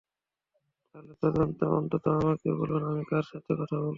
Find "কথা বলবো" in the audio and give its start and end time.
3.55-3.89